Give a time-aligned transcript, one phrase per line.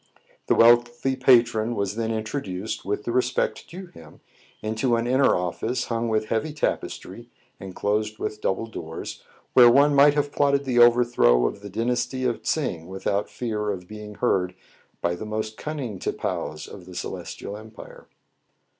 [0.47, 4.19] The wealthy patron was then introduced, with the respect due him,
[4.63, 9.21] into an inner office, hung with heavy tapestry, and closed with double doors,
[9.53, 13.87] where one might have plotted the overthrow of the dynasty of Tsing without fear of
[13.87, 14.55] being heard
[15.01, 18.07] by the most cunning tipaos in the Celestial Em pire.